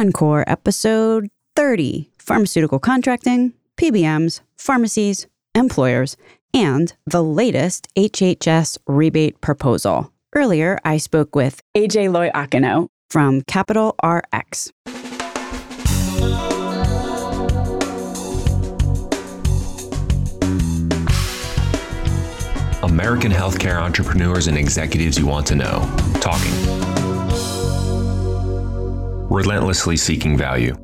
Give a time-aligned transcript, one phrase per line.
[0.00, 6.16] Encore, episode 30 Pharmaceutical Contracting, PBMs, Pharmacies, Employers,
[6.54, 10.10] and the latest HHS rebate proposal.
[10.34, 14.72] Earlier, I spoke with AJ Loiacono from Capital RX.
[22.82, 25.80] American healthcare entrepreneurs and executives you want to know.
[26.22, 26.89] Talking.
[29.30, 30.74] Relentlessly seeking value.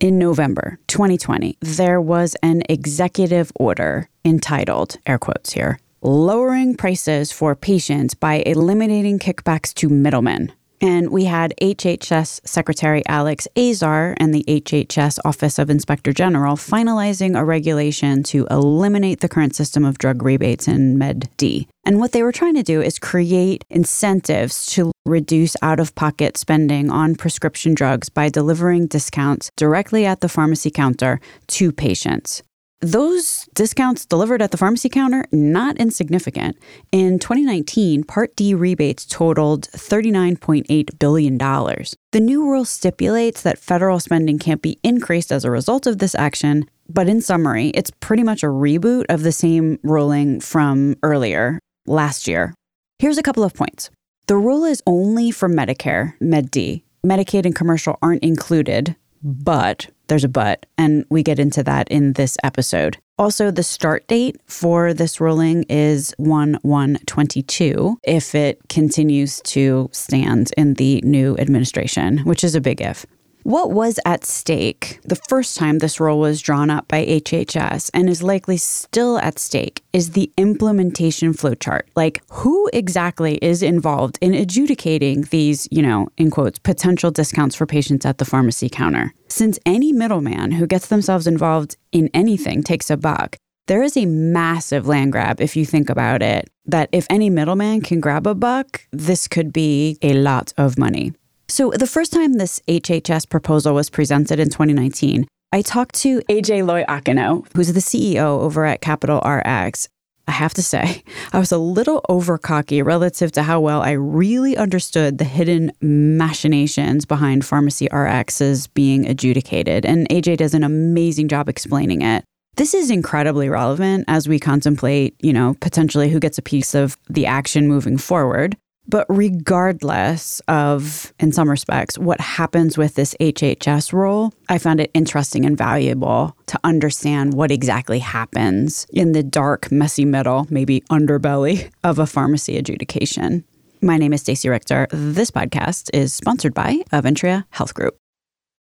[0.00, 7.56] In November 2020, there was an executive order entitled, air quotes here, lowering prices for
[7.56, 10.52] patients by eliminating kickbacks to middlemen.
[10.80, 17.38] And we had HHS Secretary Alex Azar and the HHS Office of Inspector General finalizing
[17.38, 21.68] a regulation to eliminate the current system of drug rebates in Med D.
[21.84, 26.36] And what they were trying to do is create incentives to reduce out of pocket
[26.36, 32.42] spending on prescription drugs by delivering discounts directly at the pharmacy counter to patients.
[32.82, 36.56] Those discounts delivered at the pharmacy counter, not insignificant.
[36.90, 41.36] In 2019, Part D rebates totaled $39.8 billion.
[41.36, 46.14] The new rule stipulates that federal spending can't be increased as a result of this
[46.14, 51.58] action, but in summary, it's pretty much a reboot of the same ruling from earlier,
[51.86, 52.54] last year.
[52.98, 53.90] Here's a couple of points.
[54.26, 56.84] The rule is only for Medicare, Med D.
[57.04, 62.14] Medicaid and commercial aren't included, but there's a but, and we get into that in
[62.14, 62.98] this episode.
[63.18, 69.88] Also, the start date for this ruling is 1 1 22 if it continues to
[69.92, 73.04] stand in the new administration, which is a big if.
[73.42, 78.10] What was at stake the first time this rule was drawn up by HHS and
[78.10, 81.82] is likely still at stake is the implementation flowchart.
[81.96, 87.64] Like, who exactly is involved in adjudicating these, you know, in quotes, potential discounts for
[87.64, 89.14] patients at the pharmacy counter?
[89.28, 93.36] Since any middleman who gets themselves involved in anything takes a buck,
[93.68, 96.50] there is a massive land grab if you think about it.
[96.66, 101.14] That if any middleman can grab a buck, this could be a lot of money.
[101.50, 106.62] So, the first time this HHS proposal was presented in 2019, I talked to AJ
[106.62, 109.88] Loiacono, who's the CEO over at Capital RX.
[110.28, 111.02] I have to say,
[111.32, 115.72] I was a little over cocky relative to how well I really understood the hidden
[115.80, 119.84] machinations behind pharmacy RXs being adjudicated.
[119.84, 122.22] And AJ does an amazing job explaining it.
[122.58, 126.96] This is incredibly relevant as we contemplate, you know, potentially who gets a piece of
[127.08, 128.56] the action moving forward.
[128.88, 134.90] But regardless of, in some respects, what happens with this HHS role, I found it
[134.94, 141.70] interesting and valuable to understand what exactly happens in the dark, messy middle, maybe underbelly
[141.84, 143.44] of a pharmacy adjudication.
[143.80, 144.88] My name is Stacey Richter.
[144.90, 147.96] This podcast is sponsored by Aventria Health Group.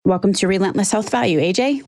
[0.05, 1.85] Welcome to Relentless Health Value, AJ.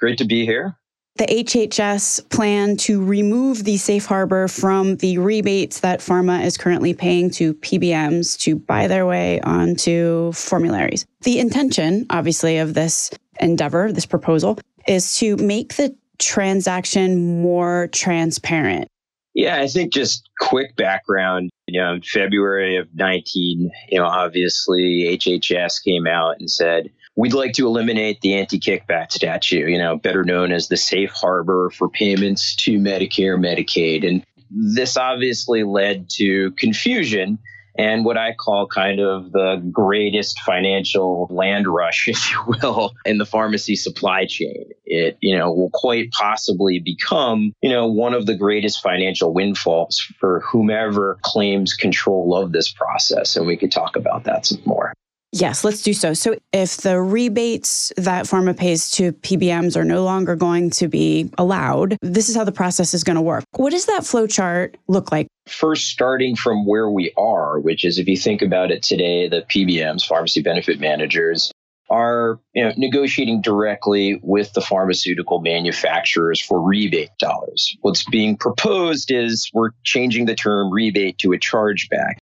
[0.00, 0.76] Great to be here
[1.16, 6.92] the HHS plan to remove the safe harbor from the rebates that pharma is currently
[6.92, 11.06] paying to PBMs to buy their way onto formularies.
[11.22, 14.58] The intention, obviously, of this endeavor, this proposal,
[14.88, 18.88] is to make the transaction more transparent.
[19.34, 21.50] Yeah, I think just quick background.
[21.66, 27.34] You know, in February of 19, you know, obviously HHS came out and said, we'd
[27.34, 31.88] like to eliminate the anti-kickback statute, you know, better known as the safe harbor for
[31.88, 34.06] payments to Medicare, Medicaid.
[34.06, 37.38] And this obviously led to confusion
[37.76, 43.18] and what I call kind of the greatest financial land rush, if you will, in
[43.18, 44.66] the pharmacy supply chain.
[44.84, 50.00] It, you know, will quite possibly become, you know, one of the greatest financial windfalls
[50.20, 53.36] for whomever claims control of this process.
[53.36, 54.92] And we could talk about that some more.
[55.34, 56.14] Yes, let's do so.
[56.14, 61.28] So, if the rebates that pharma pays to PBMs are no longer going to be
[61.38, 63.42] allowed, this is how the process is going to work.
[63.56, 65.26] What does that flow chart look like?
[65.48, 69.42] First, starting from where we are, which is if you think about it today, the
[69.42, 71.50] PBMs, pharmacy benefit managers,
[71.90, 77.76] are you know, negotiating directly with the pharmaceutical manufacturers for rebate dollars.
[77.80, 82.18] What's being proposed is we're changing the term rebate to a chargeback.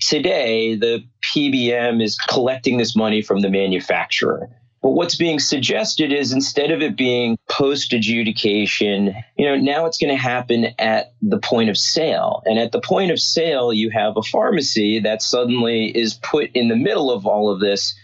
[0.00, 4.50] Today, the PBM is collecting this money from the manufacturer.
[4.82, 9.98] But what's being suggested is instead of it being post adjudication, you know, now it's
[9.98, 12.42] going to happen at the point of sale.
[12.44, 16.68] And at the point of sale, you have a pharmacy that suddenly is put in
[16.68, 17.96] the middle of all of this.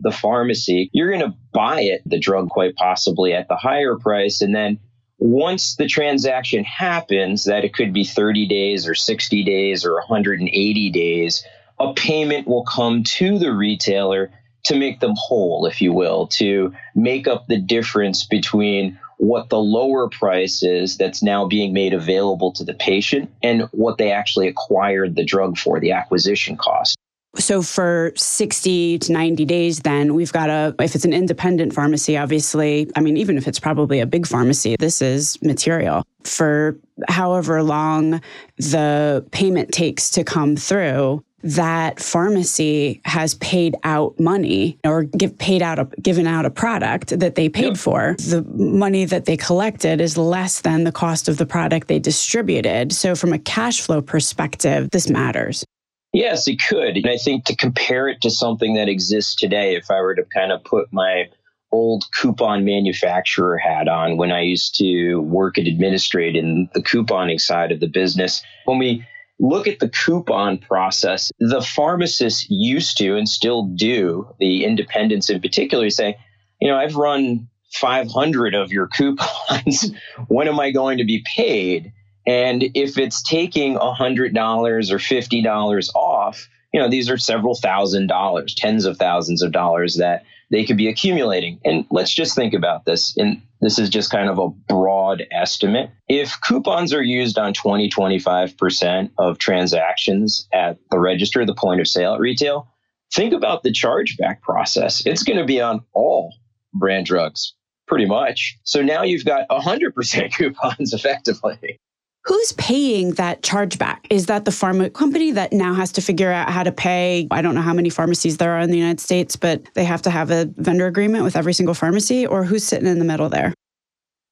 [0.00, 4.40] The pharmacy, you're going to buy it, the drug, quite possibly at the higher price.
[4.40, 4.78] And then
[5.18, 10.90] once the transaction happens, that it could be 30 days or 60 days or 180
[10.90, 11.44] days,
[11.78, 14.30] a payment will come to the retailer
[14.64, 19.58] to make them whole, if you will, to make up the difference between what the
[19.58, 24.46] lower price is that's now being made available to the patient and what they actually
[24.46, 26.97] acquired the drug for, the acquisition cost.
[27.36, 32.16] So for 60 to 90 days, then we've got a, if it's an independent pharmacy,
[32.16, 36.04] obviously, I mean, even if it's probably a big pharmacy, this is material.
[36.24, 36.78] For
[37.08, 38.20] however long
[38.56, 45.62] the payment takes to come through, that pharmacy has paid out money or give paid
[45.62, 47.76] out a, given out a product that they paid yep.
[47.76, 52.00] for the money that they collected is less than the cost of the product they
[52.00, 55.64] distributed so from a cash flow perspective this matters
[56.12, 59.90] yes it could and i think to compare it to something that exists today if
[59.90, 61.24] i were to kind of put my
[61.70, 67.40] old coupon manufacturer hat on when i used to work and administrate in the couponing
[67.40, 69.04] side of the business when we
[69.40, 75.40] look at the coupon process, the pharmacists used to and still do, the independents in
[75.40, 76.16] particular, say,
[76.60, 79.92] you know, I've run 500 of your coupons.
[80.28, 81.92] when am I going to be paid?
[82.28, 88.54] And if it's taking $100 or $50 off, you know, these are several thousand dollars,
[88.54, 91.58] tens of thousands of dollars that they could be accumulating.
[91.64, 93.16] And let's just think about this.
[93.16, 95.90] And this is just kind of a broad estimate.
[96.06, 101.88] If coupons are used on 20, 25% of transactions at the register, the point of
[101.88, 102.68] sale at retail,
[103.14, 105.06] think about the chargeback process.
[105.06, 106.34] It's going to be on all
[106.74, 107.54] brand drugs,
[107.86, 108.58] pretty much.
[108.64, 111.80] So now you've got 100% coupons effectively.
[112.28, 114.00] Who's paying that chargeback?
[114.10, 117.26] Is that the pharma company that now has to figure out how to pay?
[117.30, 120.02] I don't know how many pharmacies there are in the United States, but they have
[120.02, 123.30] to have a vendor agreement with every single pharmacy, or who's sitting in the middle
[123.30, 123.54] there?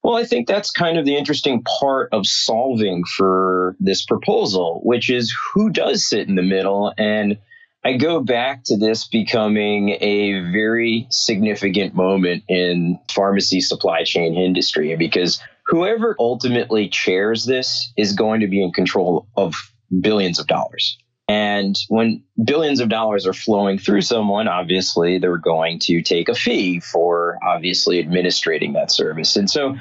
[0.02, 5.08] Well, I think that's kind of the interesting part of solving for this proposal, which
[5.08, 6.92] is who does sit in the middle.
[6.99, 7.38] And
[7.82, 14.94] I go back to this becoming a very significant moment in pharmacy supply chain industry
[14.96, 19.54] because whoever ultimately chairs this is going to be in control of
[20.00, 20.98] billions of dollars.
[21.28, 26.34] And when billions of dollars are flowing through someone, obviously they're going to take a
[26.34, 29.34] fee for obviously administrating that service.
[29.36, 29.76] And so,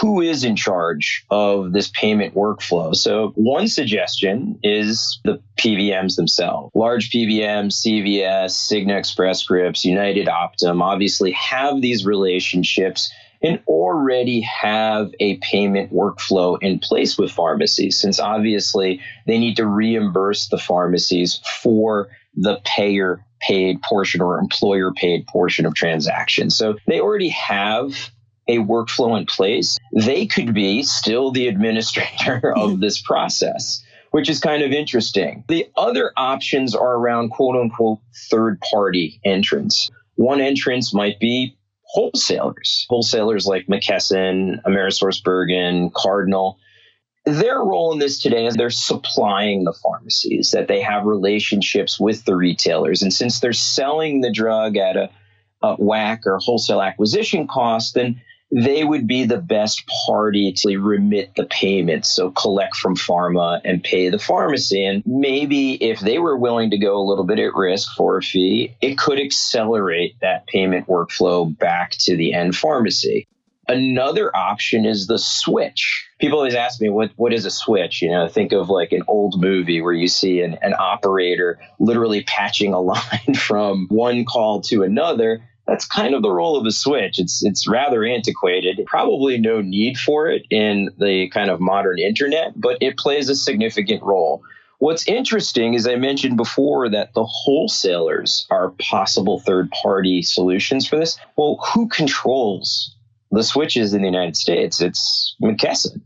[0.00, 2.94] who is in charge of this payment workflow?
[2.94, 6.70] So, one suggestion is the PBMs themselves.
[6.74, 13.12] Large PBMs, CVS, Cigna Express Scripts, United Optum obviously have these relationships
[13.44, 19.66] and already have a payment workflow in place with pharmacies, since obviously they need to
[19.66, 26.56] reimburse the pharmacies for the payer paid portion or employer paid portion of transactions.
[26.56, 28.10] So they already have
[28.48, 29.76] a workflow in place.
[29.92, 35.42] They could be still the administrator of this process which is kind of interesting.
[35.48, 37.98] The other options are around quote unquote
[38.30, 39.90] third party entrance.
[40.14, 41.56] One entrance might be
[41.94, 46.58] wholesalers, wholesalers like McKesson, AmerisourceBergen, Cardinal.
[47.24, 52.24] Their role in this today is they're supplying the pharmacies, that they have relationships with
[52.24, 53.00] the retailers.
[53.00, 55.08] And since they're selling the drug at a,
[55.62, 58.20] a or wholesale acquisition cost, then
[58.54, 62.14] they would be the best party to remit the payments.
[62.14, 64.86] So collect from pharma and pay the pharmacy.
[64.86, 68.22] And maybe if they were willing to go a little bit at risk for a
[68.22, 73.26] fee, it could accelerate that payment workflow back to the end pharmacy.
[73.66, 76.06] Another option is the switch.
[76.20, 78.02] People always ask me, what, what is a switch?
[78.02, 82.22] You know, think of like an old movie where you see an, an operator literally
[82.22, 86.70] patching a line from one call to another that's kind of the role of a
[86.70, 87.18] switch.
[87.18, 88.80] It's it's rather antiquated.
[88.86, 93.36] Probably no need for it in the kind of modern internet, but it plays a
[93.36, 94.42] significant role.
[94.78, 100.96] What's interesting is I mentioned before that the wholesalers are possible third party solutions for
[100.96, 101.16] this.
[101.36, 102.94] Well, who controls
[103.30, 104.82] the switches in the United States?
[104.82, 106.02] It's McKesson.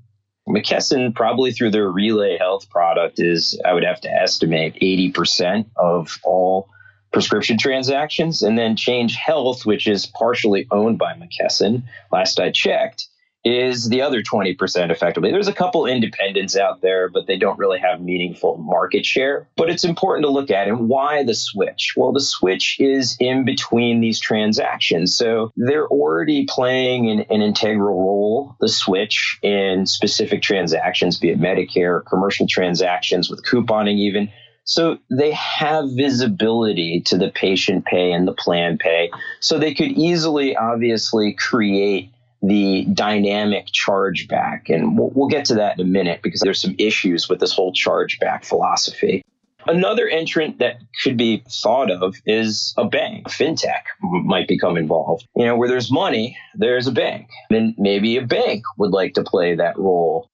[0.49, 6.19] McKesson, probably through their Relay Health product, is, I would have to estimate, 80% of
[6.23, 6.69] all
[7.13, 13.09] prescription transactions, and then Change Health, which is partially owned by McKesson, last I checked,
[13.45, 15.31] is the other 20% effectively.
[15.31, 19.49] There's a couple independents out there, but they don't really have meaningful market share.
[19.57, 21.95] But it's important to look at and why the switch?
[21.97, 25.17] Well, the switch is in between these transactions.
[25.17, 31.41] So they're already playing an, an integral role, the switch, in specific transactions, be it
[31.41, 34.31] Medicare, commercial transactions with couponing, even
[34.69, 39.11] so they have visibility to the patient pay and the plan pay.
[39.41, 44.69] So they could easily, obviously, create the dynamic chargeback.
[44.69, 47.51] And we'll, we'll get to that in a minute because there's some issues with this
[47.51, 49.25] whole chargeback philosophy.
[49.67, 53.29] Another entrant that could be thought of is a bank.
[53.29, 55.27] Fintech might become involved.
[55.35, 57.31] You know, where there's money, there's a bank.
[57.49, 60.29] Then maybe a bank would like to play that role.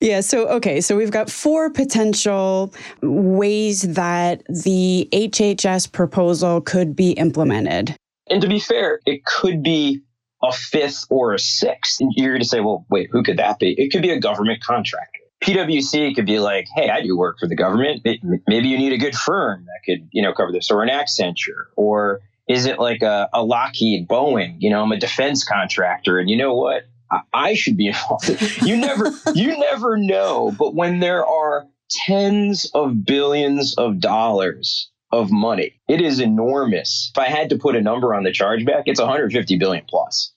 [0.00, 7.12] Yeah, so okay, so we've got four potential ways that the HHS proposal could be
[7.12, 7.96] implemented.
[8.28, 10.02] And to be fair, it could be
[10.42, 12.00] a fifth or a sixth.
[12.00, 13.74] And you're going to say, well, wait, who could that be?
[13.78, 15.20] It could be a government contractor.
[15.42, 18.02] PwC could be like, hey, I do work for the government.
[18.46, 21.66] Maybe you need a good firm that could, you know, cover this, or an Accenture,
[21.76, 24.56] or is it like a, a Lockheed, Boeing?
[24.58, 26.84] You know, I'm a defense contractor, and you know what?
[27.32, 28.28] I, should be involved.
[28.62, 30.54] you never, you never know.
[30.56, 37.10] But when there are tens of billions of dollars of money, it is enormous.
[37.14, 40.32] If I had to put a number on the chargeback, it's 150 billion plus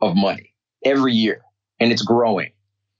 [0.00, 1.42] of money every year,
[1.78, 2.52] and it's growing.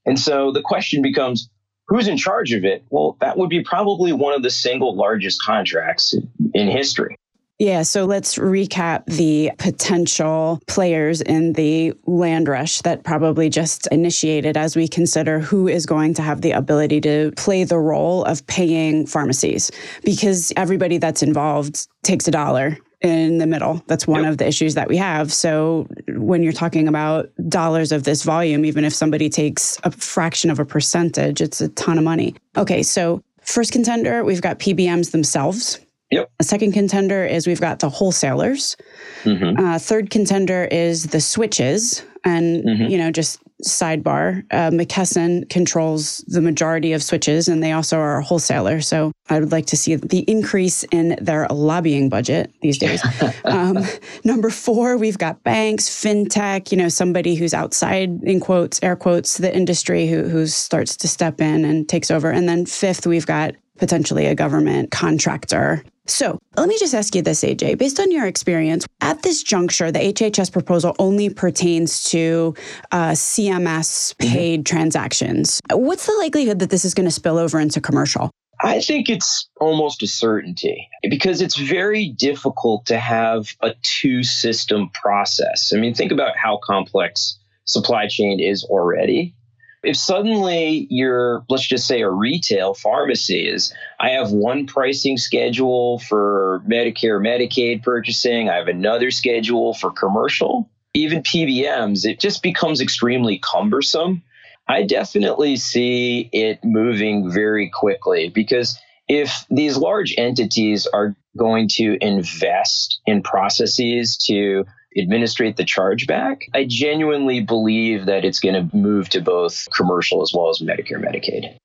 [0.04, 1.48] And so the question becomes
[1.86, 2.84] who's in charge of it?
[2.90, 6.14] Well, that would be probably one of the single largest contracts
[6.54, 7.16] in history.
[7.62, 14.56] Yeah, so let's recap the potential players in the land rush that probably just initiated
[14.56, 18.44] as we consider who is going to have the ability to play the role of
[18.48, 19.70] paying pharmacies
[20.02, 23.80] because everybody that's involved takes a dollar in the middle.
[23.86, 24.32] That's one yep.
[24.32, 25.32] of the issues that we have.
[25.32, 30.50] So when you're talking about dollars of this volume, even if somebody takes a fraction
[30.50, 32.34] of a percentage, it's a ton of money.
[32.56, 35.78] Okay, so first contender, we've got PBMs themselves.
[36.12, 36.30] Yep.
[36.40, 38.76] A second contender is we've got the wholesalers.
[39.24, 39.64] Mm-hmm.
[39.64, 42.90] Uh, third contender is the switches, and mm-hmm.
[42.90, 48.18] you know, just sidebar, uh, McKesson controls the majority of switches, and they also are
[48.18, 48.82] a wholesaler.
[48.82, 53.02] So I would like to see the increase in their lobbying budget these days.
[53.44, 53.78] um,
[54.24, 56.70] number four, we've got banks, fintech.
[56.70, 61.08] You know, somebody who's outside in quotes, air quotes, the industry who who starts to
[61.08, 62.30] step in and takes over.
[62.30, 67.22] And then fifth, we've got potentially a government contractor so let me just ask you
[67.22, 67.78] this, AJ.
[67.78, 72.54] Based on your experience, at this juncture, the HHS proposal only pertains to
[72.90, 74.76] uh, CMS paid mm-hmm.
[74.76, 75.60] transactions.
[75.70, 78.32] What's the likelihood that this is going to spill over into commercial?
[78.64, 84.90] I think it's almost a certainty because it's very difficult to have a two system
[84.90, 85.72] process.
[85.74, 89.34] I mean, think about how complex supply chain is already.
[89.82, 95.98] If suddenly you're, let's just say, a retail pharmacy is, I have one pricing schedule
[95.98, 102.80] for Medicare, Medicaid purchasing, I have another schedule for commercial, even PBMs, it just becomes
[102.80, 104.22] extremely cumbersome.
[104.68, 111.96] I definitely see it moving very quickly because if these large entities are going to
[112.00, 114.64] invest in processes to
[114.98, 120.32] administrate the chargeback, I genuinely believe that it's going to move to both commercial as
[120.34, 121.56] well as Medicare, Medicaid.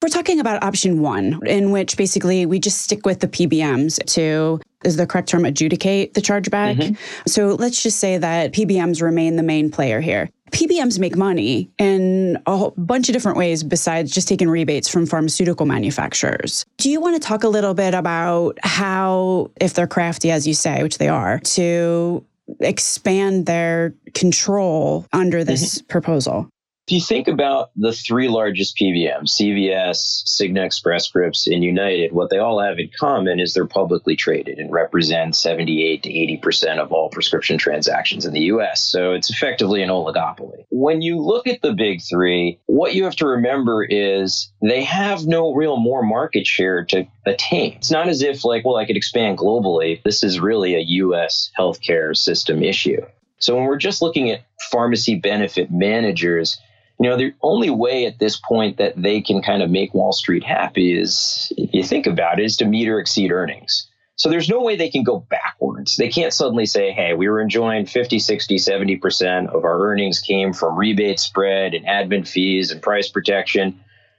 [0.00, 4.60] We're talking about option one, in which basically we just stick with the PBMs to,
[4.84, 6.76] is the correct term, adjudicate the chargeback.
[6.76, 6.94] Mm-hmm.
[7.26, 10.30] So let's just say that PBMs remain the main player here.
[10.52, 15.66] PBMs make money in a bunch of different ways besides just taking rebates from pharmaceutical
[15.66, 16.64] manufacturers.
[16.76, 20.54] Do you want to talk a little bit about how, if they're crafty, as you
[20.54, 22.24] say, which they are, to
[22.60, 25.86] expand their control under this mm-hmm.
[25.86, 26.48] proposal?
[26.88, 32.30] If you think about the three largest PBMs, CVS, Cigna Express Scripts, and United, what
[32.30, 36.90] they all have in common is they're publicly traded and represent 78 to 80% of
[36.90, 38.82] all prescription transactions in the US.
[38.82, 40.64] So it's effectively an oligopoly.
[40.70, 45.26] When you look at the big three, what you have to remember is they have
[45.26, 47.74] no real more market share to attain.
[47.74, 50.02] It's not as if, like, well, I could expand globally.
[50.04, 53.02] This is really a US healthcare system issue.
[53.40, 56.58] So when we're just looking at pharmacy benefit managers,
[57.00, 60.12] you know, the only way at this point that they can kind of make Wall
[60.12, 63.88] Street happy is, if you think about it, is to meet or exceed earnings.
[64.16, 65.94] So there's no way they can go backwards.
[65.94, 70.52] They can't suddenly say, hey, we were enjoying 50, 60, 70% of our earnings came
[70.52, 73.78] from rebate spread and admin fees and price protection.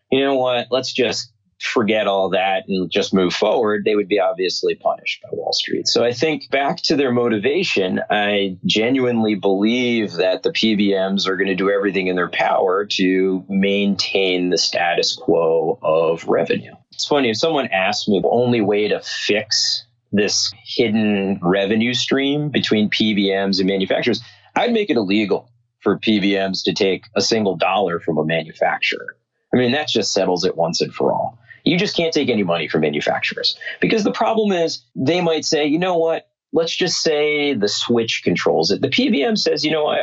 [0.09, 0.67] You know what?
[0.71, 5.29] Let's just forget all that and just move forward, they would be obviously punished by
[5.33, 5.87] Wall Street.
[5.87, 11.47] So I think back to their motivation, I genuinely believe that the PBMs are going
[11.49, 16.73] to do everything in their power to maintain the status quo of revenue.
[16.91, 22.49] It's funny, if someone asked me the only way to fix this hidden revenue stream
[22.49, 24.21] between PBMs and manufacturers,
[24.55, 25.49] I'd make it illegal
[25.79, 29.15] for PBMs to take a single dollar from a manufacturer.
[29.53, 31.38] I mean, that just settles it once and for all.
[31.63, 35.65] You just can't take any money from manufacturers because the problem is they might say,
[35.65, 36.29] you know what?
[36.51, 38.81] Let's just say the switch controls it.
[38.81, 39.99] The PBM says, you know, I,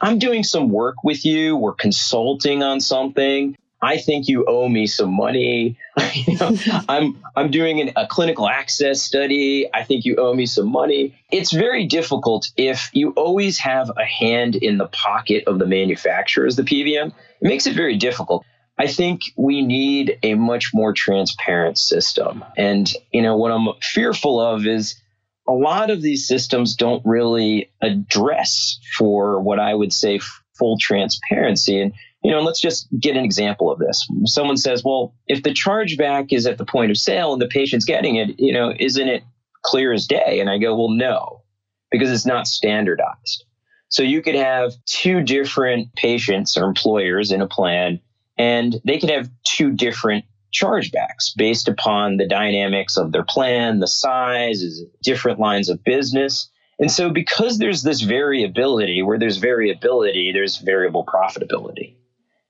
[0.00, 1.56] I'm doing some work with you.
[1.56, 3.56] We're consulting on something.
[3.82, 5.76] I think you owe me some money.
[6.14, 6.56] you know,
[6.88, 9.68] I'm I'm doing an, a clinical access study.
[9.74, 11.18] I think you owe me some money.
[11.30, 16.46] It's very difficult if you always have a hand in the pocket of the manufacturer
[16.46, 17.08] as the PBM.
[17.08, 18.44] It makes it very difficult.
[18.82, 22.44] I think we need a much more transparent system.
[22.56, 25.00] And you know what I'm fearful of is
[25.48, 30.18] a lot of these systems don't really address for what I would say
[30.58, 31.80] full transparency.
[31.80, 31.92] And
[32.24, 34.04] you know, let's just get an example of this.
[34.24, 37.84] Someone says, well, if the chargeback is at the point of sale and the patient's
[37.84, 39.22] getting it, you know, isn't it
[39.62, 40.40] clear as day?
[40.40, 41.42] And I go, well, no,
[41.92, 43.44] because it's not standardized.
[43.90, 48.00] So you could have two different patients or employers in a plan,
[48.42, 53.86] and they could have two different chargebacks based upon the dynamics of their plan, the
[53.86, 56.50] size, different lines of business.
[56.80, 61.94] And so, because there's this variability, where there's variability, there's variable profitability.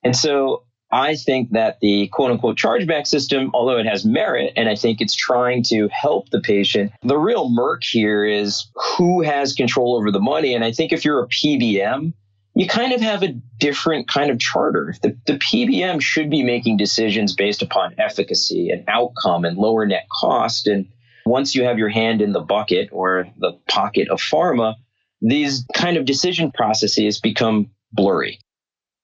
[0.03, 4.71] And so I think that the quote unquote chargeback system, although it has merit, and
[4.71, 9.53] I think it's trying to help the patient, the real murk here is who has
[9.53, 10.55] control over the money.
[10.55, 12.15] And I think if you're a PBM,
[12.54, 14.94] you kind of have a different kind of charter.
[15.02, 20.06] The, the PBM should be making decisions based upon efficacy and outcome and lower net
[20.21, 20.66] cost.
[20.66, 20.88] And
[21.25, 24.75] once you have your hand in the bucket or the pocket of pharma,
[25.23, 28.38] these kind of decision processes become blurry.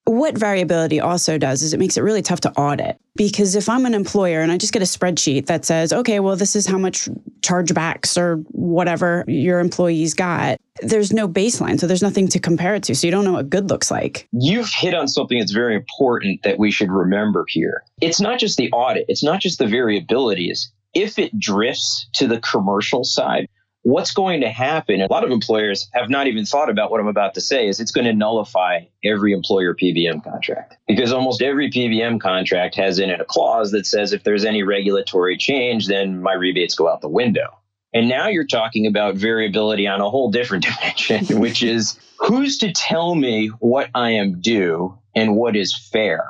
[0.04, 3.84] What variability also does is it makes it really tough to audit because if I'm
[3.84, 6.78] an employer and I just get a spreadsheet that says, okay, well, this is how
[6.78, 11.78] much chargebacks or whatever your employees got, there's no baseline.
[11.78, 12.94] So there's nothing to compare it to.
[12.94, 14.28] So you don't know what good looks like.
[14.32, 17.82] You've hit on something that's very important that we should remember here.
[18.00, 20.68] It's not just the audit, it's not just the variabilities.
[20.94, 23.48] If it drifts to the commercial side,
[23.82, 25.00] what's going to happen?
[25.00, 27.80] A lot of employers have not even thought about what I'm about to say is
[27.80, 33.10] it's going to nullify every employer PBM contract because almost every PBM contract has in
[33.10, 37.00] it a clause that says if there's any regulatory change, then my rebates go out
[37.00, 37.48] the window.
[37.94, 40.64] And now you're talking about variability on a whole different
[40.98, 46.24] dimension, which is who's to tell me what I am due and what is fair?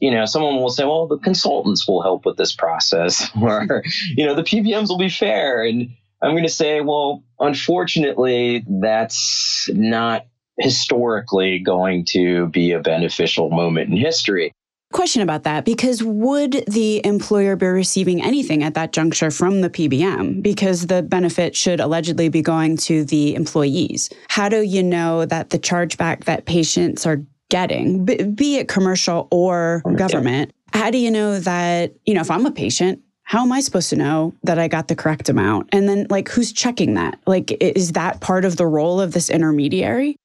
[0.00, 3.82] you know, someone will say, well, the consultants will help with this process, or,
[4.14, 5.64] you know, the PBMs will be fair.
[5.64, 5.90] And
[6.22, 10.26] I'm going to say, well, unfortunately, that's not
[10.58, 14.52] historically going to be a beneficial moment in history.
[14.96, 19.68] Question about that because would the employer be receiving anything at that juncture from the
[19.68, 20.42] PBM?
[20.42, 24.08] Because the benefit should allegedly be going to the employees.
[24.30, 29.82] How do you know that the chargeback that patients are getting, be it commercial or
[29.96, 33.60] government, how do you know that, you know, if I'm a patient, how am I
[33.60, 35.68] supposed to know that I got the correct amount?
[35.72, 37.20] And then, like, who's checking that?
[37.26, 40.16] Like, is that part of the role of this intermediary?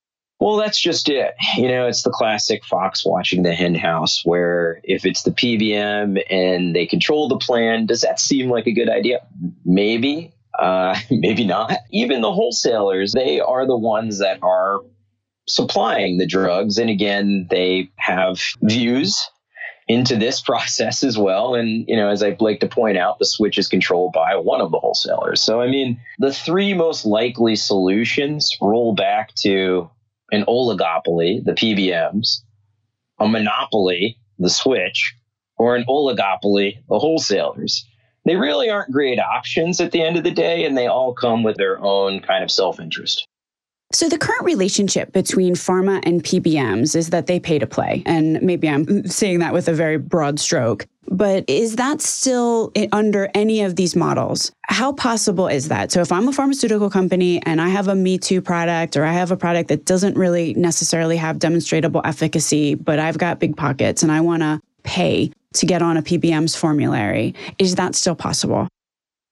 [0.41, 1.35] Well, that's just it.
[1.55, 6.19] You know, it's the classic fox watching the hen house, where if it's the PBM
[6.31, 9.19] and they control the plan, does that seem like a good idea?
[9.63, 11.77] Maybe, uh, maybe not.
[11.91, 14.79] Even the wholesalers, they are the ones that are
[15.47, 16.79] supplying the drugs.
[16.79, 19.29] And again, they have views
[19.87, 21.53] into this process as well.
[21.53, 24.59] And, you know, as I like to point out, the switch is controlled by one
[24.59, 25.39] of the wholesalers.
[25.39, 29.91] So, I mean, the three most likely solutions roll back to
[30.31, 32.41] an oligopoly, the PBMs,
[33.19, 35.13] a monopoly, the switch,
[35.57, 37.85] or an oligopoly, the wholesalers.
[38.25, 41.43] They really aren't great options at the end of the day, and they all come
[41.43, 43.27] with their own kind of self interest.
[43.93, 48.03] So, the current relationship between pharma and PBMs is that they pay to play.
[48.05, 50.87] And maybe I'm saying that with a very broad stroke.
[51.07, 54.53] But is that still under any of these models?
[54.63, 55.91] How possible is that?
[55.91, 59.11] So, if I'm a pharmaceutical company and I have a Me Too product or I
[59.11, 64.03] have a product that doesn't really necessarily have demonstrable efficacy, but I've got big pockets
[64.03, 68.69] and I want to pay to get on a PBM's formulary, is that still possible?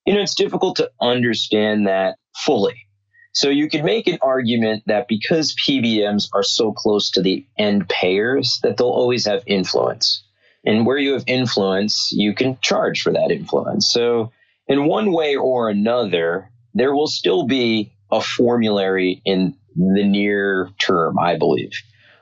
[0.06, 2.89] You know, it's difficult to understand that fully
[3.32, 7.88] so you could make an argument that because PBMs are so close to the end
[7.88, 10.24] payers, that they'll always have influence.
[10.66, 13.92] And where you have influence, you can charge for that influence.
[13.92, 14.32] So
[14.68, 21.18] in one way or another, there will still be a formulary in the near term,
[21.20, 21.72] I believe.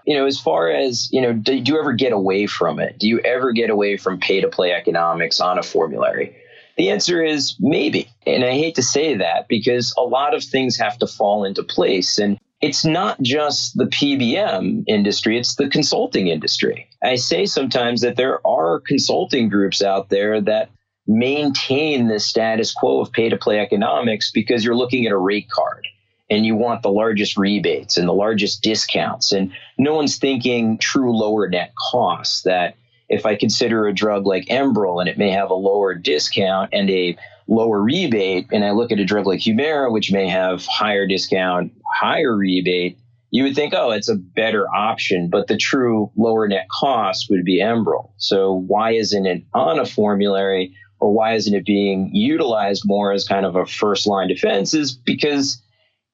[0.06, 2.98] You know, as far as, you know, do, do you ever get away from it?
[3.00, 6.38] Do you ever get away from pay to play economics on a formulary?
[6.78, 8.08] The answer is maybe.
[8.26, 11.64] And I hate to say that because a lot of things have to fall into
[11.64, 12.20] place.
[12.20, 16.88] And it's not just the PBM industry, it's the consulting industry.
[17.04, 20.70] I say sometimes that there are consulting groups out there that
[21.08, 25.50] maintain the status quo of pay to play economics because you're looking at a rate
[25.50, 25.88] card
[26.30, 29.32] and you want the largest rebates and the largest discounts.
[29.32, 32.76] And no one's thinking true lower net costs that
[33.10, 36.90] if I consider a drug like Enbrel and it may have a lower discount and
[36.90, 37.18] a
[37.48, 41.72] lower rebate, and I look at a drug like Humira, which may have higher discount,
[41.94, 42.98] higher rebate,
[43.30, 47.44] you would think, oh, it's a better option, but the true lower net cost would
[47.44, 48.12] be Enbrel.
[48.18, 53.28] So why isn't it on a formulary or why isn't it being utilized more as
[53.28, 55.62] kind of a first line defense is because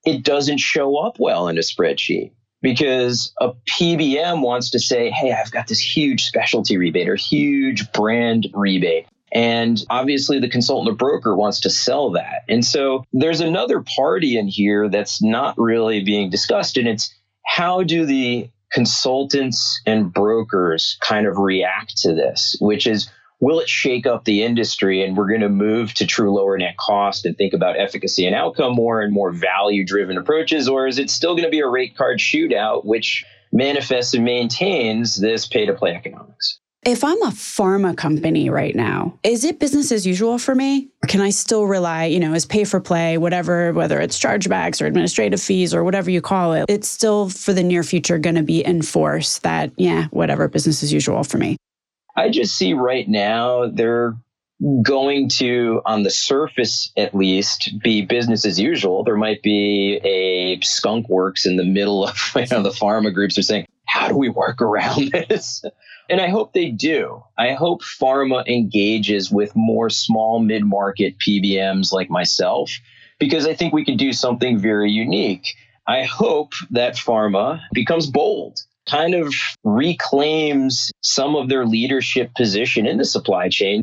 [0.06, 5.34] it doesn't show up well in a spreadsheet because a PBM wants to say, hey,
[5.34, 9.06] I've got this huge specialty rebate or huge brand rebate.
[9.34, 12.44] And obviously, the consultant or broker wants to sell that.
[12.48, 16.78] And so there's another party in here that's not really being discussed.
[16.78, 17.14] And it's
[17.46, 23.10] how do the consultants and brokers kind of react to this, which is
[23.44, 26.78] will it shake up the industry and we're going to move to true lower net
[26.78, 30.70] cost and think about efficacy and outcome more and more value driven approaches?
[30.70, 35.18] Or is it still going to be a rate card shootout, which manifests and maintains
[35.20, 36.58] this pay to play economics?
[36.86, 40.90] If I'm a pharma company right now, is it business as usual for me?
[41.08, 44.86] Can I still rely, you know, as pay for play, whatever, whether it's chargebacks or
[44.86, 48.44] administrative fees or whatever you call it, it's still for the near future going to
[48.44, 51.58] be enforced that, yeah, whatever, business as usual for me.
[52.16, 54.16] I just see right now they're
[54.82, 59.04] going to, on the surface at least, be business as usual.
[59.04, 63.38] There might be a skunk works in the middle of you know, the pharma groups
[63.38, 65.64] are saying, how do we work around this?
[66.10, 67.24] And I hope they do.
[67.38, 72.72] I hope pharma engages with more small mid market PBMs like myself,
[73.20, 75.48] because I think we can do something very unique.
[75.88, 82.98] I hope that pharma becomes bold kind of reclaims some of their leadership position in
[82.98, 83.82] the supply chain.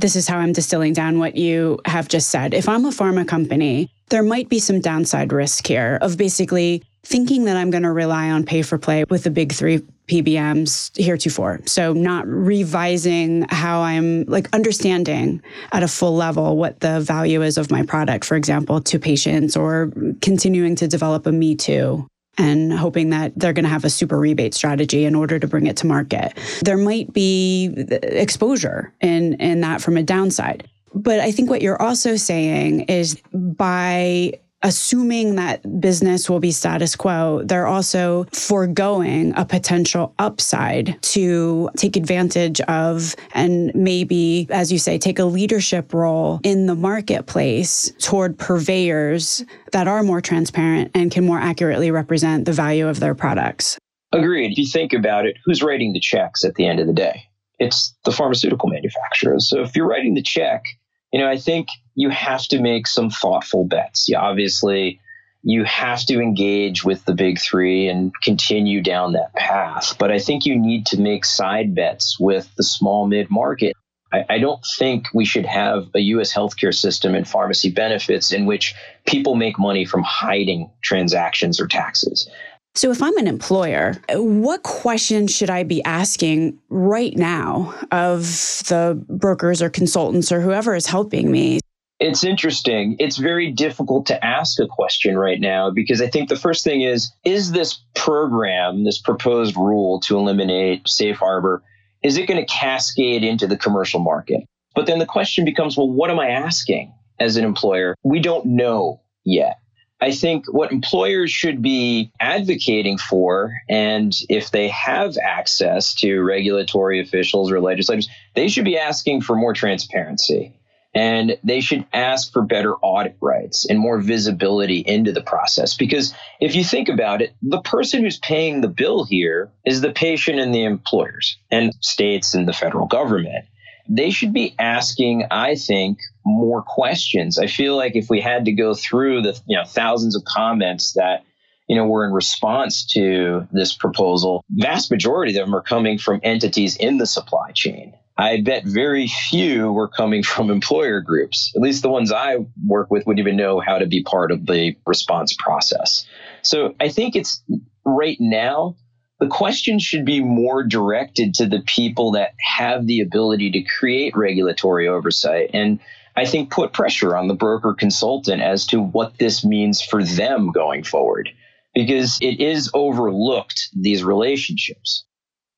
[0.00, 2.52] This is how I'm distilling down what you have just said.
[2.52, 7.44] If I'm a pharma company, there might be some downside risk here of basically thinking
[7.44, 11.60] that I'm going to rely on pay for play with the big three PBMs heretofore.
[11.66, 17.56] So, not revising how I'm like understanding at a full level what the value is
[17.56, 22.06] of my product, for example, to patients, or continuing to develop a me too
[22.38, 25.66] and hoping that they're going to have a super rebate strategy in order to bring
[25.66, 26.32] it to market.
[26.62, 27.66] There might be
[28.02, 30.68] exposure in in that from a downside.
[30.94, 36.96] But I think what you're also saying is by assuming that business will be status
[36.96, 44.78] quo, they're also foregoing a potential upside to take advantage of and maybe, as you
[44.78, 51.12] say, take a leadership role in the marketplace toward purveyors that are more transparent and
[51.12, 53.78] can more accurately represent the value of their products.
[54.12, 54.50] Agreed.
[54.50, 57.22] If you think about it, who's writing the checks at the end of the day?
[57.60, 59.48] It's the pharmaceutical manufacturers.
[59.48, 60.64] So if you're writing the check,
[61.12, 64.08] you know, I think you have to make some thoughtful bets.
[64.08, 65.00] You obviously,
[65.42, 69.96] you have to engage with the big three and continue down that path.
[69.98, 73.74] But I think you need to make side bets with the small mid market.
[74.12, 76.32] I, I don't think we should have a U.S.
[76.32, 78.74] healthcare system and pharmacy benefits in which
[79.06, 82.28] people make money from hiding transactions or taxes.
[82.76, 88.24] So, if I'm an employer, what questions should I be asking right now of
[88.68, 91.60] the brokers or consultants or whoever is helping me?
[92.00, 92.96] It's interesting.
[92.98, 96.82] It's very difficult to ask a question right now because I think the first thing
[96.82, 101.62] is is this program, this proposed rule to eliminate safe harbor,
[102.02, 104.42] is it going to cascade into the commercial market?
[104.74, 107.94] But then the question becomes well, what am I asking as an employer?
[108.04, 109.60] We don't know yet.
[110.00, 117.00] I think what employers should be advocating for, and if they have access to regulatory
[117.00, 120.52] officials or legislators, they should be asking for more transparency.
[120.94, 125.74] And they should ask for better audit rights and more visibility into the process.
[125.74, 129.92] Because if you think about it, the person who's paying the bill here is the
[129.92, 133.44] patient and the employers and states and the federal government
[133.88, 137.38] they should be asking, I think, more questions.
[137.38, 140.94] I feel like if we had to go through the you know thousands of comments
[140.94, 141.24] that
[141.68, 146.20] you know were in response to this proposal, vast majority of them are coming from
[146.22, 147.94] entities in the supply chain.
[148.18, 151.52] I bet very few were coming from employer groups.
[151.54, 154.46] At least the ones I work with wouldn't even know how to be part of
[154.46, 156.06] the response process.
[156.42, 157.42] So I think it's
[157.84, 158.76] right now
[159.20, 164.16] the question should be more directed to the people that have the ability to create
[164.16, 165.80] regulatory oversight and
[166.16, 170.50] I think put pressure on the broker consultant as to what this means for them
[170.50, 171.28] going forward
[171.74, 175.04] because it is overlooked these relationships.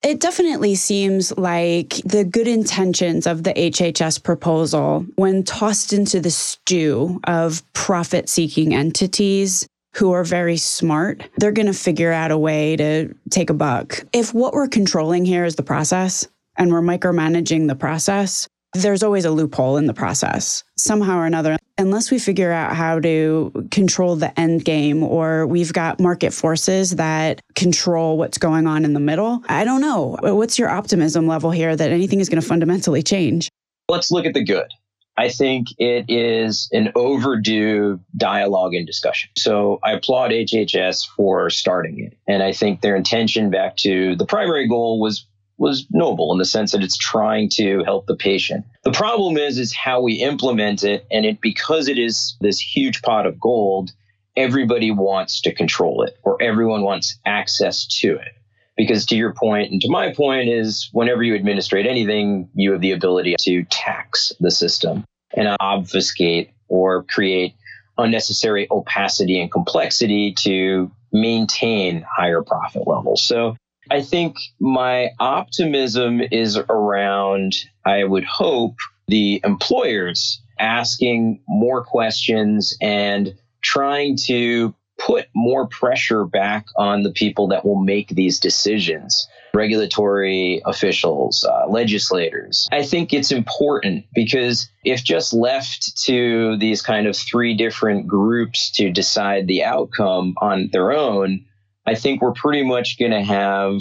[0.03, 6.31] It definitely seems like the good intentions of the HHS proposal, when tossed into the
[6.31, 12.39] stew of profit seeking entities, who are very smart, they're going to figure out a
[12.39, 14.05] way to take a buck.
[14.13, 19.25] If what we're controlling here is the process, and we're micromanaging the process, there's always
[19.25, 21.57] a loophole in the process somehow or another.
[21.79, 26.97] Unless we figure out how to control the end game or we've got market forces
[26.97, 30.17] that control what's going on in the middle, I don't know.
[30.23, 33.49] What's your optimism level here that anything is going to fundamentally change?
[33.89, 34.73] Let's look at the good.
[35.17, 39.31] I think it is an overdue dialogue and discussion.
[39.37, 42.17] So I applaud HHS for starting it.
[42.29, 45.27] And I think their intention back to the primary goal was
[45.59, 48.65] was noble in the sense that it's trying to help the patient.
[48.85, 53.03] The problem is is how we implement it and it because it is this huge
[53.03, 53.91] pot of gold,
[54.37, 58.33] everybody wants to control it or everyone wants access to it.
[58.77, 62.81] Because to your point and to my point is whenever you administrate anything, you have
[62.81, 67.55] the ability to tax the system and obfuscate or create
[67.99, 73.25] unnecessary opacity and complexity to maintain higher profit levels.
[73.25, 73.57] So
[73.91, 83.35] I think my optimism is around, I would hope, the employers asking more questions and
[83.63, 90.61] trying to put more pressure back on the people that will make these decisions regulatory
[90.67, 92.69] officials, uh, legislators.
[92.71, 98.71] I think it's important because if just left to these kind of three different groups
[98.73, 101.47] to decide the outcome on their own,
[101.89, 103.81] I think we're pretty much going to have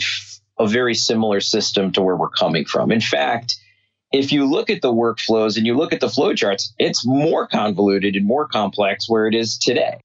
[0.58, 2.92] a very similar system to where we're coming from.
[2.92, 3.58] In fact,
[4.14, 8.16] if you look at the workflows and you look at the flowcharts, it's more convoluted
[8.16, 10.00] and more complex where it is today.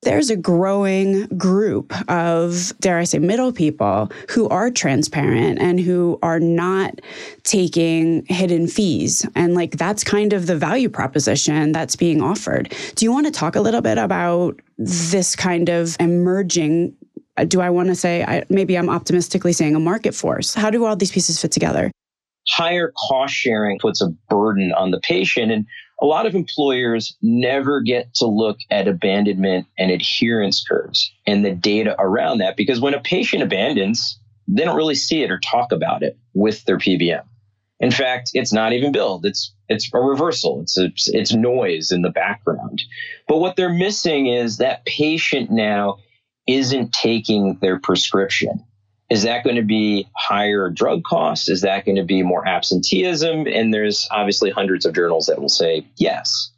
[0.00, 6.18] There's a growing group of, dare I say, middle people who are transparent and who
[6.22, 7.00] are not
[7.44, 9.24] taking hidden fees.
[9.36, 12.74] And like that's kind of the value proposition that's being offered.
[12.96, 16.96] Do you want to talk a little bit about this kind of emerging
[17.42, 20.54] Uh, do I want to say, I, maybe I'm optimistically saying a market force?
[20.54, 21.90] How do all these pieces fit together?
[22.48, 25.50] Higher cost sharing puts a burden on the patient.
[25.50, 25.66] And
[26.00, 31.52] a lot of employers never get to look at abandonment and adherence curves and the
[31.52, 35.72] data around that because when a patient abandons, they don't really see it or talk
[35.72, 37.22] about it with their PBM.
[37.78, 39.26] In fact, it's not even billed.
[39.26, 40.60] It's it's a reversal.
[40.60, 42.82] It's a, it's noise in the background.
[43.26, 45.96] But what they're missing is that patient now
[46.46, 48.64] isn't taking their prescription.
[49.10, 51.48] Is that going to be higher drug costs?
[51.48, 53.46] Is that going to be more absenteeism?
[53.46, 56.50] And there's obviously hundreds of journals that will say yes.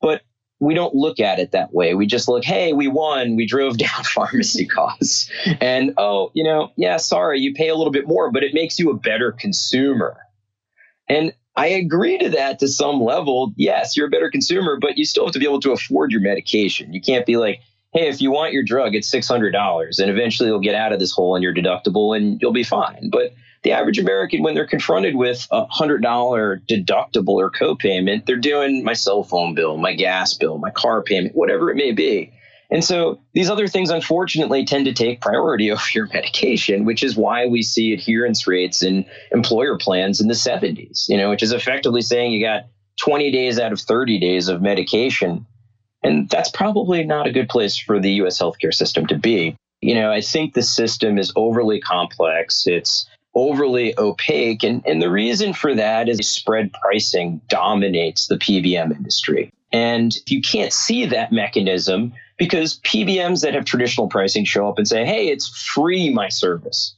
[0.00, 0.22] But
[0.58, 1.94] we don't look at it that way.
[1.94, 3.36] We just look, hey, we won.
[3.36, 5.30] We drove down pharmacy costs.
[5.60, 8.78] And oh, you know, yeah, sorry, you pay a little bit more, but it makes
[8.78, 10.18] you a better consumer.
[11.08, 13.52] And I agree to that to some level.
[13.56, 16.20] Yes, you're a better consumer, but you still have to be able to afford your
[16.20, 16.92] medication.
[16.92, 17.60] You can't be like,
[17.92, 21.12] hey, if you want your drug, it's $600 and eventually you'll get out of this
[21.12, 23.10] hole in your deductible and you'll be fine.
[23.10, 26.00] But the average American, when they're confronted with a $100
[26.66, 31.34] deductible or copayment, they're doing my cell phone bill, my gas bill, my car payment,
[31.34, 32.32] whatever it may be.
[32.70, 37.16] And so these other things, unfortunately, tend to take priority over your medication, which is
[37.16, 41.52] why we see adherence rates in employer plans in the 70s, you know, which is
[41.52, 42.66] effectively saying you got
[43.00, 45.46] 20 days out of 30 days of medication
[46.02, 49.56] and that's probably not a good place for the US healthcare system to be.
[49.80, 52.66] You know, I think the system is overly complex.
[52.66, 54.62] It's overly opaque.
[54.62, 59.50] And, and the reason for that is spread pricing dominates the PBM industry.
[59.72, 64.88] And you can't see that mechanism because PBMs that have traditional pricing show up and
[64.88, 66.96] say, hey, it's free, my service.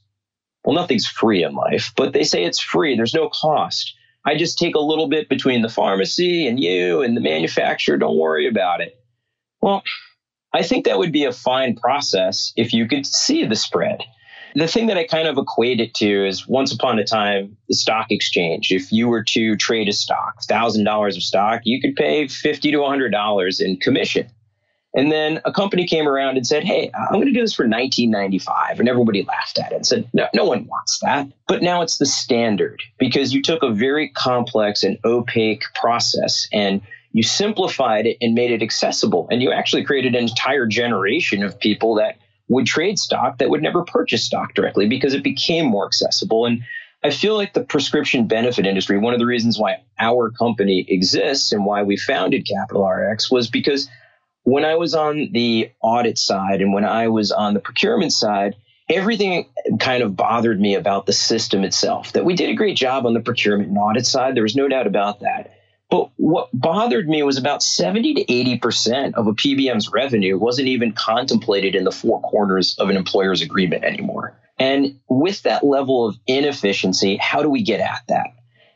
[0.63, 2.95] Well, nothing's free in life, but they say it's free.
[2.95, 3.93] There's no cost.
[4.25, 7.97] I just take a little bit between the pharmacy and you and the manufacturer.
[7.97, 8.97] Don't worry about it.
[9.61, 9.83] Well,
[10.53, 14.01] I think that would be a fine process if you could see the spread.
[14.55, 17.75] The thing that I kind of equate it to is once upon a time, the
[17.75, 18.71] stock exchange.
[18.71, 22.77] If you were to trade a stock, $1,000 of stock, you could pay 50 to
[22.77, 24.29] $100 in commission.
[24.95, 27.63] And then a company came around and said, Hey, I'm going to do this for
[27.63, 28.79] 1995.
[28.79, 31.27] And everybody laughed at it and said, no, no one wants that.
[31.47, 36.81] But now it's the standard because you took a very complex and opaque process and
[37.11, 39.27] you simplified it and made it accessible.
[39.31, 42.17] And you actually created an entire generation of people that
[42.49, 46.45] would trade stock that would never purchase stock directly because it became more accessible.
[46.45, 46.63] And
[47.03, 51.51] I feel like the prescription benefit industry, one of the reasons why our company exists
[51.51, 53.89] and why we founded Capital RX was because
[54.43, 58.55] when I was on the audit side and when I was on the procurement side,
[58.89, 62.13] everything kind of bothered me about the system itself.
[62.13, 64.67] That we did a great job on the procurement and audit side, there was no
[64.67, 65.55] doubt about that.
[65.89, 70.91] But what bothered me was about 70 to 80% of a PBM's revenue wasn't even
[70.93, 74.39] contemplated in the four corners of an employer's agreement anymore.
[74.57, 78.27] And with that level of inefficiency, how do we get at that?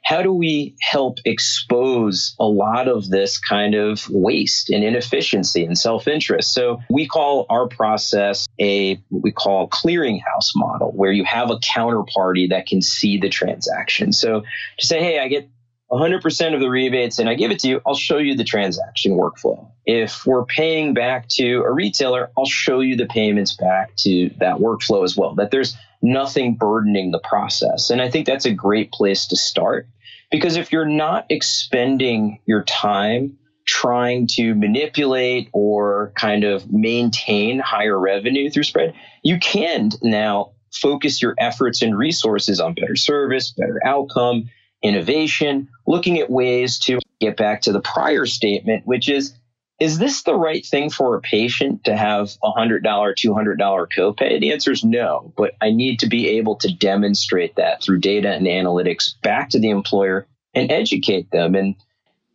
[0.08, 5.78] How do we help expose a lot of this kind of waste and inefficiency and
[5.78, 6.54] self interest?
[6.54, 11.58] So we call our process a what we call clearinghouse model, where you have a
[11.58, 14.14] counterparty that can see the transaction.
[14.14, 14.44] So
[14.80, 15.50] to say, hey, I get
[15.92, 19.12] 100% of the rebates and I give it to you, I'll show you the transaction
[19.12, 19.70] workflow.
[19.86, 24.56] If we're paying back to a retailer, I'll show you the payments back to that
[24.56, 27.90] workflow as well, that there's nothing burdening the process.
[27.90, 29.86] And I think that's a great place to start
[30.32, 38.00] because if you're not expending your time trying to manipulate or kind of maintain higher
[38.00, 43.80] revenue through spread, you can now focus your efforts and resources on better service, better
[43.86, 44.50] outcome,
[44.82, 49.34] innovation, looking at ways to get back to the prior statement, which is
[49.80, 54.40] is this the right thing for a patient to have a $100, $200 copay?
[54.40, 58.32] The answer is no, but I need to be able to demonstrate that through data
[58.32, 61.54] and analytics back to the employer and educate them.
[61.54, 61.76] And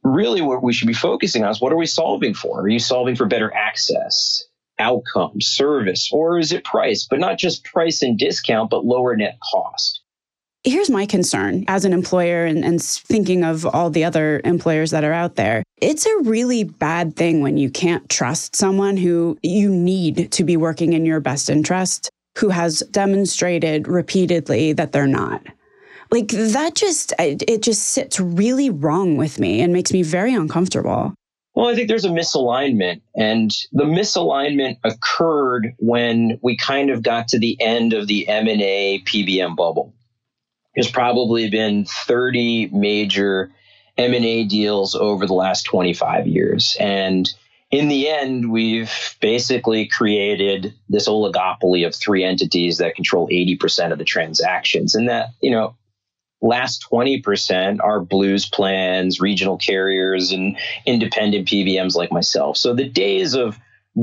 [0.05, 2.61] really, what we should be focusing on is what are we solving for?
[2.61, 4.44] Are you solving for better access,
[4.78, 7.09] outcome, service, or is it price?
[7.11, 10.01] But not just price and discount, but lower net cost.
[10.64, 15.03] Here's my concern as an employer and, and, thinking of all the other employers that
[15.03, 15.64] are out there.
[15.79, 20.57] It's a really bad thing when you can't trust someone who you need to be
[20.57, 25.42] working in your best interest, who has demonstrated repeatedly that they're not.
[26.12, 31.12] Like that just, it just sits really wrong with me and makes me very uncomfortable.
[31.55, 37.29] Well, I think there's a misalignment, and the misalignment occurred when we kind of got
[37.29, 39.92] to the end of the M&A PBM bubble
[40.74, 43.52] there's probably been 30 major
[43.98, 46.76] M&A deals over the last 25 years.
[46.80, 47.28] And
[47.70, 53.98] in the end, we've basically created this oligopoly of three entities that control 80% of
[53.98, 54.94] the transactions.
[54.94, 55.76] And that, you know,
[56.42, 62.56] last 20% are blues plans, regional carriers, and independent PBMs like myself.
[62.56, 63.58] So the days of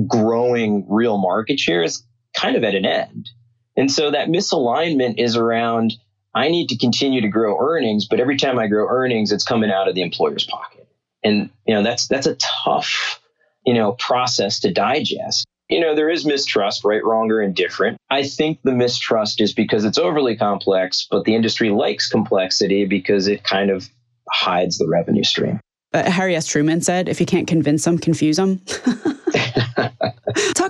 [0.07, 2.03] growing real market share is
[2.35, 3.29] kind of at an end.
[3.75, 5.93] And so that misalignment is around
[6.35, 9.71] I need to continue to grow earnings, but every time I grow earnings, it's coming
[9.71, 10.87] out of the employer's pocket.
[11.23, 13.19] And you know, that's that's a tough,
[13.65, 15.45] you know, process to digest.
[15.69, 17.97] You know, there is mistrust, right, wrong, or indifferent.
[18.09, 23.27] I think the mistrust is because it's overly complex, but the industry likes complexity because
[23.27, 23.87] it kind of
[24.31, 25.59] hides the revenue stream.
[25.93, 26.47] Uh, Harry S.
[26.47, 28.59] Truman said, if you can't convince them, confuse them.
[28.65, 28.95] Talk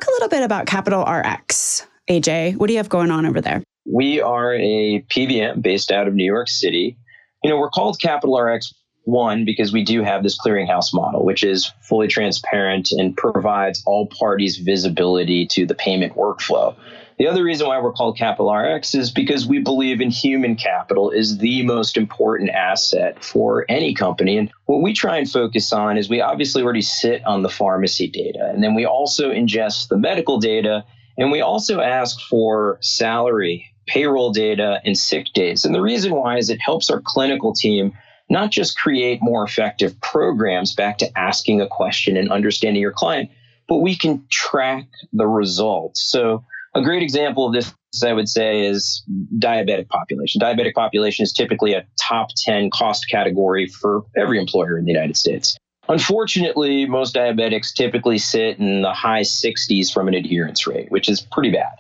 [0.05, 1.85] a little bit about Capital RX.
[2.09, 3.61] AJ, what do you have going on over there?
[3.91, 6.95] We are a PBM based out of New York City.
[7.43, 8.71] You know, we're called Capital RX
[9.05, 14.05] one because we do have this clearinghouse model, which is fully transparent and provides all
[14.07, 16.75] parties visibility to the payment workflow.
[17.17, 21.09] The other reason why we're called Capital RX is because we believe in human capital
[21.09, 24.37] is the most important asset for any company.
[24.37, 28.07] And what we try and focus on is we obviously already sit on the pharmacy
[28.07, 30.85] data, and then we also ingest the medical data,
[31.17, 35.65] and we also ask for salary payroll data, and sick days.
[35.65, 37.93] And the reason why is it helps our clinical team
[38.29, 43.31] not just create more effective programs back to asking a question and understanding your client,
[43.67, 46.09] but we can track the results.
[46.09, 47.73] So a great example of this,
[48.05, 49.03] I would say, is
[49.39, 50.39] diabetic population.
[50.39, 55.17] Diabetic population is typically a top 10 cost category for every employer in the United
[55.17, 55.57] States.
[55.87, 61.19] Unfortunately, most diabetics typically sit in the high 60s from an adherence rate, which is
[61.19, 61.73] pretty bad.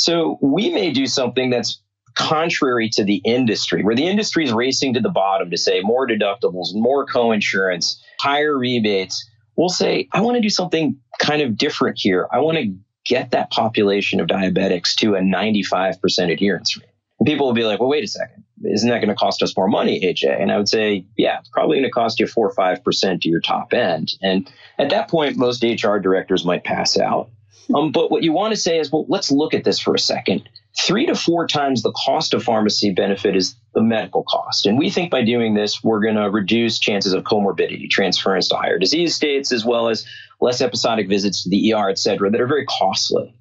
[0.00, 1.82] So we may do something that's
[2.14, 6.08] contrary to the industry, where the industry is racing to the bottom to say more
[6.08, 9.28] deductibles, more coinsurance, higher rebates.
[9.56, 12.26] We'll say, I want to do something kind of different here.
[12.32, 16.88] I want to get that population of diabetics to a 95% adherence rate.
[17.18, 18.44] And people will be like, well, wait a second.
[18.64, 20.40] Isn't that going to cost us more money, AJ?
[20.40, 23.28] And I would say, yeah, it's probably going to cost you four or 5% to
[23.28, 24.12] your top end.
[24.22, 27.30] And at that point, most HR directors might pass out.
[27.74, 29.98] Um, but what you want to say is, well, let's look at this for a
[29.98, 30.48] second.
[30.78, 34.66] Three to four times the cost of pharmacy benefit is the medical cost.
[34.66, 38.56] And we think by doing this, we're going to reduce chances of comorbidity, transference to
[38.56, 40.06] higher disease states, as well as
[40.40, 43.34] less episodic visits to the ER, et cetera, that are very costly.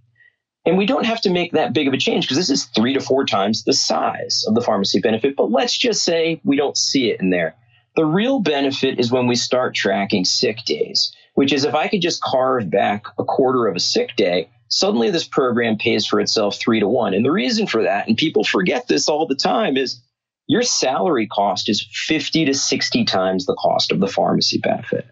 [0.65, 2.93] And we don't have to make that big of a change because this is three
[2.93, 5.35] to four times the size of the pharmacy benefit.
[5.35, 7.55] But let's just say we don't see it in there.
[7.95, 12.01] The real benefit is when we start tracking sick days which is if I could
[12.01, 16.59] just carve back a quarter of a sick day, suddenly this program pays for itself
[16.59, 17.13] three to one.
[17.13, 20.01] And the reason for that, and people forget this all the time, is
[20.47, 25.07] your salary cost is 50 to 60 times the cost of the pharmacy benefit.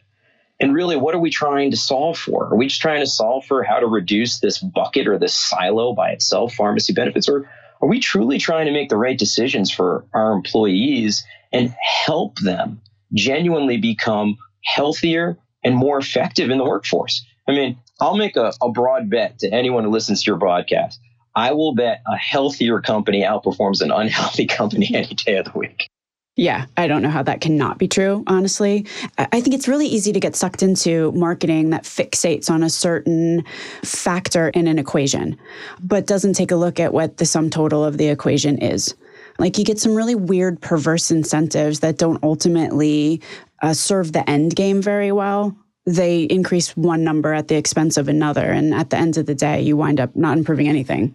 [0.59, 2.51] And really, what are we trying to solve for?
[2.51, 5.93] Are we just trying to solve for how to reduce this bucket or this silo
[5.93, 7.29] by itself, pharmacy benefits?
[7.29, 7.49] Or
[7.81, 11.73] are we truly trying to make the right decisions for our employees and
[12.05, 12.81] help them
[13.13, 17.25] genuinely become healthier and more effective in the workforce?
[17.47, 20.99] I mean, I'll make a, a broad bet to anyone who listens to your broadcast.
[21.35, 25.89] I will bet a healthier company outperforms an unhealthy company any day of the week.
[26.37, 28.85] Yeah, I don't know how that cannot be true, honestly.
[29.17, 33.43] I think it's really easy to get sucked into marketing that fixates on a certain
[33.83, 35.35] factor in an equation,
[35.79, 38.93] but doesn't take a look at what the sum total of the equation is.
[39.39, 43.21] Like you get some really weird, perverse incentives that don't ultimately
[43.61, 45.55] uh, serve the end game very well.
[45.85, 48.43] They increase one number at the expense of another.
[48.43, 51.13] And at the end of the day, you wind up not improving anything.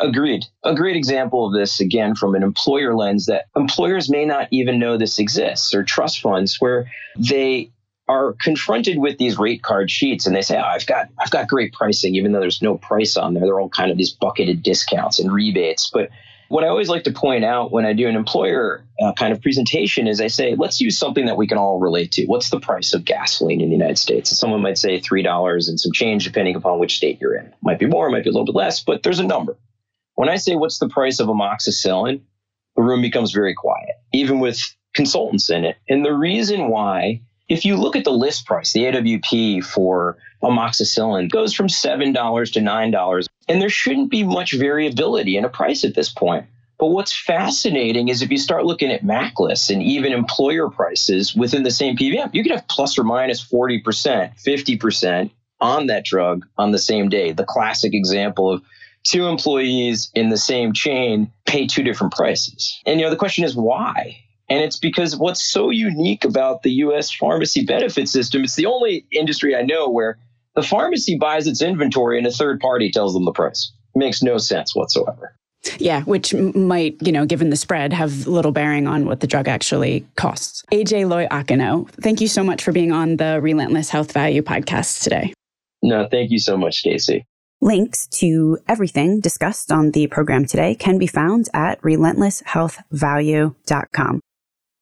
[0.00, 0.46] Agreed.
[0.62, 4.78] A great example of this, again, from an employer lens, that employers may not even
[4.78, 7.72] know this exists, or trust funds where they
[8.08, 11.48] are confronted with these rate card sheets and they say, oh, I've got I've got
[11.48, 13.42] great pricing, even though there's no price on there.
[13.42, 15.90] They're all kind of these bucketed discounts and rebates.
[15.92, 16.10] But
[16.52, 19.40] what I always like to point out when I do an employer uh, kind of
[19.40, 22.26] presentation is I say, let's use something that we can all relate to.
[22.26, 24.38] What's the price of gasoline in the United States?
[24.38, 27.54] Someone might say $3 and some change, depending upon which state you're in.
[27.62, 29.56] Might be more, might be a little bit less, but there's a number.
[30.14, 32.20] When I say what's the price of amoxicillin,
[32.76, 34.60] the room becomes very quiet, even with
[34.92, 35.78] consultants in it.
[35.88, 37.22] And the reason why,
[37.52, 42.60] if you look at the list price, the AWP for amoxicillin goes from $7 to
[42.60, 46.46] $9, and there shouldn't be much variability in a price at this point.
[46.78, 51.36] But what's fascinating is if you start looking at MAC lists and even employer prices
[51.36, 53.82] within the same PBM, you could have plus or minus 40%,
[54.42, 55.30] 50%
[55.60, 57.32] on that drug on the same day.
[57.32, 58.62] The classic example of
[59.04, 62.80] two employees in the same chain pay two different prices.
[62.86, 64.24] And you know the question is why?
[64.48, 69.06] And it's because what's so unique about the US pharmacy benefit system, it's the only
[69.10, 70.18] industry I know where
[70.54, 73.72] the pharmacy buys its inventory and a third party tells them the price.
[73.94, 75.34] It makes no sense whatsoever.
[75.78, 79.46] Yeah, which might, you know, given the spread, have little bearing on what the drug
[79.46, 80.64] actually costs.
[80.72, 85.32] AJ Loiacono, thank you so much for being on the Relentless Health Value podcast today.
[85.82, 87.24] No, thank you so much, Stacey.
[87.60, 94.20] Links to everything discussed on the program today can be found at relentlesshealthvalue.com.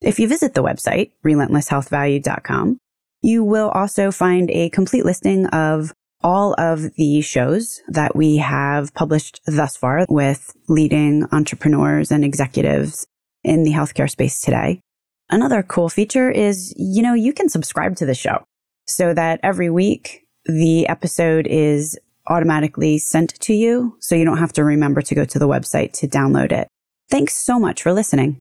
[0.01, 2.79] If you visit the website, relentlesshealthvalue.com,
[3.23, 5.93] you will also find a complete listing of
[6.23, 13.07] all of the shows that we have published thus far with leading entrepreneurs and executives
[13.45, 14.81] in the healthcare space today.
[15.29, 18.43] Another cool feature is, you know, you can subscribe to the show
[18.87, 24.53] so that every week the episode is automatically sent to you, so you don't have
[24.55, 26.69] to remember to go to the website to download it.
[27.11, 28.39] Thanks so much for listening.